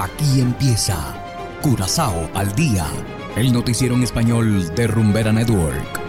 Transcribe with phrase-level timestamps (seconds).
[0.00, 0.96] Aquí empieza
[1.60, 2.86] Curazao al día,
[3.34, 6.00] el noticiero en español de Rumbera Network.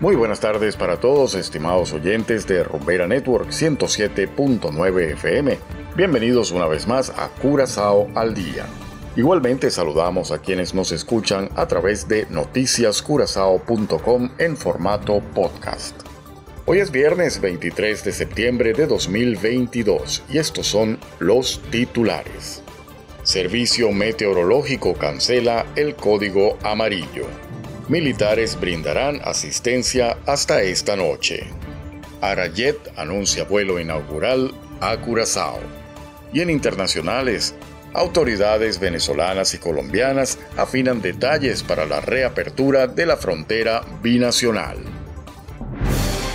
[0.00, 5.58] Muy buenas tardes para todos, estimados oyentes de Rumbera Network 107.9 FM.
[5.94, 8.66] Bienvenidos una vez más a Curazao al día.
[9.20, 15.94] Igualmente saludamos a quienes nos escuchan a través de noticiascurazao.com en formato podcast.
[16.64, 22.62] Hoy es viernes 23 de septiembre de 2022 y estos son los titulares.
[23.22, 27.26] Servicio Meteorológico cancela el código amarillo.
[27.88, 31.44] Militares brindarán asistencia hasta esta noche.
[32.22, 35.60] Arayet anuncia vuelo inaugural a Curazao.
[36.32, 37.54] Y en internacionales,
[37.94, 44.78] autoridades venezolanas y colombianas afinan detalles para la reapertura de la frontera binacional.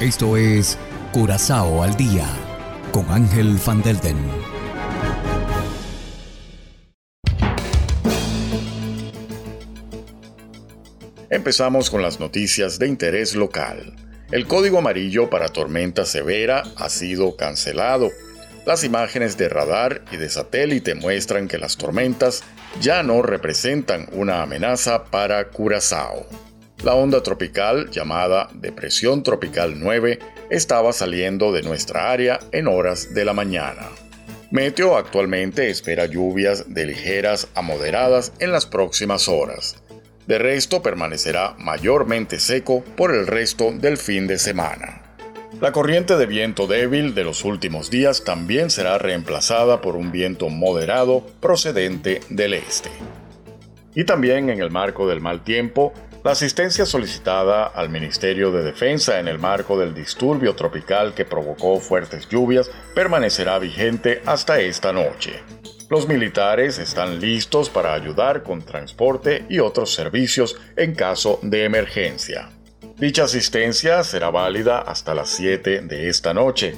[0.00, 0.78] Esto es
[1.12, 2.26] Curazao al día
[2.92, 4.16] con Ángel Van Delden.
[11.30, 13.96] Empezamos con las noticias de interés local.
[14.30, 18.10] El código amarillo para tormenta severa ha sido cancelado
[18.64, 22.42] las imágenes de radar y de satélite muestran que las tormentas
[22.80, 26.26] ya no representan una amenaza para Curazao.
[26.84, 30.18] La onda tropical, llamada Depresión Tropical 9,
[30.50, 33.88] estaba saliendo de nuestra área en horas de la mañana.
[34.50, 39.76] Meteo actualmente espera lluvias de ligeras a moderadas en las próximas horas.
[40.26, 45.01] De resto permanecerá mayormente seco por el resto del fin de semana.
[45.62, 50.48] La corriente de viento débil de los últimos días también será reemplazada por un viento
[50.48, 52.90] moderado procedente del este.
[53.94, 55.92] Y también en el marco del mal tiempo,
[56.24, 61.78] la asistencia solicitada al Ministerio de Defensa en el marco del disturbio tropical que provocó
[61.78, 65.44] fuertes lluvias permanecerá vigente hasta esta noche.
[65.88, 72.50] Los militares están listos para ayudar con transporte y otros servicios en caso de emergencia.
[73.02, 76.76] Dicha asistencia será válida hasta las 7 de esta noche.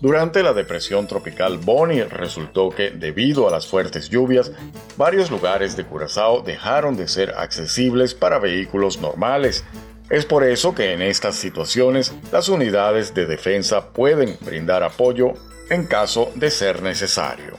[0.00, 4.52] Durante la depresión tropical Bonnie resultó que, debido a las fuertes lluvias,
[4.96, 9.64] varios lugares de Curazao dejaron de ser accesibles para vehículos normales.
[10.10, 15.32] Es por eso que en estas situaciones las unidades de defensa pueden brindar apoyo
[15.70, 17.58] en caso de ser necesario.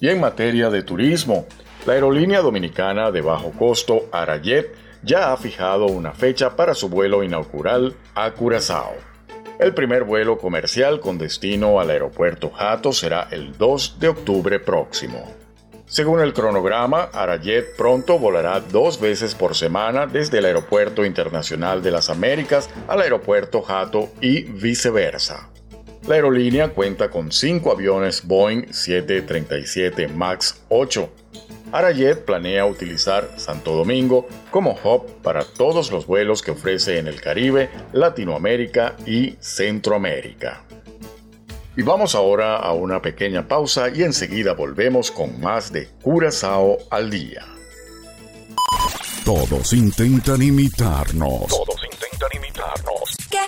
[0.00, 1.46] Y en materia de turismo,
[1.84, 7.22] la aerolínea dominicana de bajo costo Arayet ya ha fijado una fecha para su vuelo
[7.22, 8.94] inaugural a Curazao.
[9.58, 15.40] El primer vuelo comercial con destino al aeropuerto Jato será el 2 de octubre próximo.
[15.86, 21.90] Según el cronograma, Arayet pronto volará dos veces por semana desde el Aeropuerto Internacional de
[21.90, 25.50] las Américas al Aeropuerto Jato y viceversa.
[26.06, 31.10] La aerolínea cuenta con cinco aviones Boeing 737 MAX 8,
[31.72, 37.20] Arayet planea utilizar Santo Domingo como hub para todos los vuelos que ofrece en el
[37.20, 40.64] Caribe, Latinoamérica y Centroamérica.
[41.76, 47.10] Y vamos ahora a una pequeña pausa y enseguida volvemos con más de Curazao al
[47.10, 47.44] día.
[49.24, 51.46] Todos intentan imitarnos.
[51.46, 53.16] Todos intentan imitarnos.
[53.30, 53.38] Qué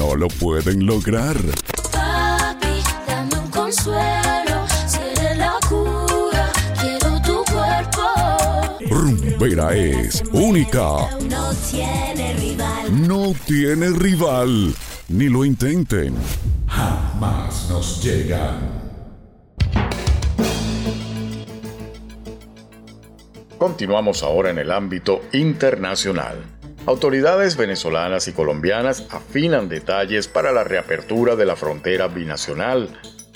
[0.00, 1.36] no lo pueden lograr.
[1.92, 6.50] Papi, dame un consuelo, seré la cura,
[6.80, 8.06] quiero tu cuerpo.
[8.88, 11.18] Rumbera es única.
[11.28, 13.08] No tiene rival.
[13.08, 14.74] No tiene rival.
[15.08, 16.14] Ni lo intenten.
[16.66, 18.80] Jamás nos llegan.
[23.58, 26.59] Continuamos ahora en el ámbito internacional.
[26.86, 32.88] Autoridades venezolanas y colombianas afinan detalles para la reapertura de la frontera binacional.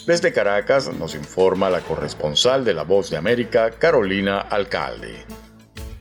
[0.06, 5.24] Desde Caracas nos informa la corresponsal de La Voz de América, Carolina Alcalde.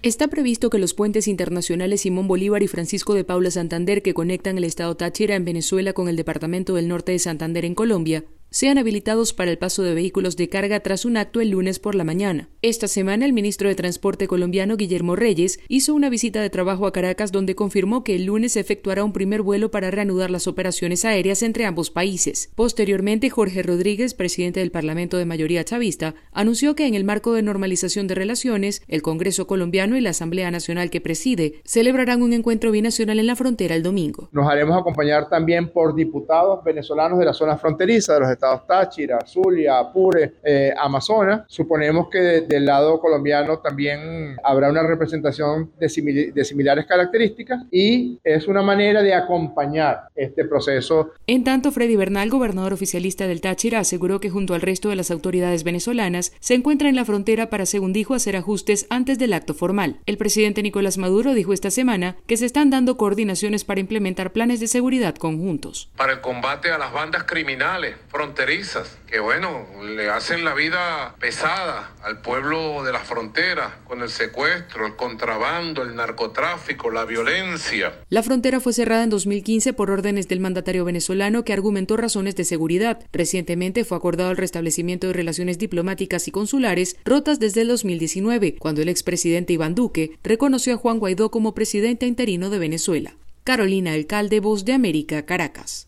[0.01, 4.57] Está previsto que los puentes internacionales Simón Bolívar y Francisco de Paula Santander que conectan
[4.57, 8.23] el estado Táchira en Venezuela con el departamento del norte de Santander en Colombia
[8.53, 11.95] sean habilitados para el paso de vehículos de carga tras un acto el lunes por
[11.95, 12.49] la mañana.
[12.61, 16.93] Esta semana, el ministro de Transporte colombiano Guillermo Reyes hizo una visita de trabajo a
[16.93, 21.03] Caracas donde confirmó que el lunes se efectuará un primer vuelo para reanudar las operaciones
[21.03, 22.51] aéreas entre ambos países.
[22.53, 27.41] Posteriormente, Jorge Rodríguez, presidente del Parlamento de mayoría chavista, anunció que en el marco de
[27.41, 32.69] normalización de relaciones, el Congreso colombiano y la Asamblea Nacional que preside celebrarán un encuentro
[32.69, 34.29] binacional en la frontera el domingo.
[34.31, 38.29] Nos haremos acompañar también por diputados venezolanos de la zona fronteriza de los
[38.67, 41.43] Táchira, Zulia, Apure, eh, Amazonas.
[41.47, 48.47] Suponemos que del lado colombiano también habrá una representación de, de similares características y es
[48.47, 51.11] una manera de acompañar este proceso.
[51.27, 55.11] En tanto, Freddy Bernal, gobernador oficialista del Táchira, aseguró que junto al resto de las
[55.11, 59.53] autoridades venezolanas se encuentra en la frontera para, según dijo, hacer ajustes antes del acto
[59.53, 59.97] formal.
[60.05, 64.59] El presidente Nicolás Maduro dijo esta semana que se están dando coordinaciones para implementar planes
[64.59, 65.89] de seguridad conjuntos.
[65.95, 68.32] Para el combate a las bandas criminales fronterizas,
[69.07, 74.85] que bueno, le hacen la vida pesada al pueblo de la frontera con el secuestro,
[74.87, 77.93] el contrabando, el narcotráfico, la violencia.
[78.09, 82.43] La frontera fue cerrada en 2015 por órdenes del mandatario venezolano que argumentó razones de
[82.43, 82.99] seguridad.
[83.11, 88.81] Recientemente fue acordado el restablecimiento de relaciones diplomáticas y consulares rotas desde el 2019, cuando
[88.81, 93.15] el expresidente Iván Duque reconoció a Juan Guaidó como presidente interino de Venezuela.
[93.43, 95.87] Carolina Alcalde, Voz de América, Caracas.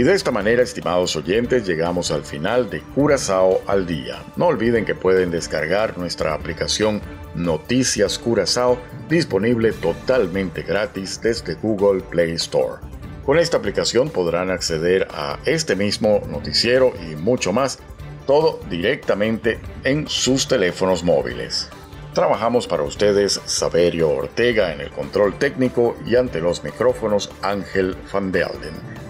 [0.00, 4.22] Y de esta manera, estimados oyentes, llegamos al final de Curazao al día.
[4.34, 7.02] No olviden que pueden descargar nuestra aplicación
[7.34, 8.78] Noticias Curazao,
[9.10, 12.80] disponible totalmente gratis desde Google Play Store.
[13.26, 17.78] Con esta aplicación podrán acceder a este mismo noticiero y mucho más,
[18.26, 21.68] todo directamente en sus teléfonos móviles.
[22.14, 28.32] Trabajamos para ustedes Saberio Ortega en el control técnico y ante los micrófonos Ángel Van
[28.32, 29.09] Delden.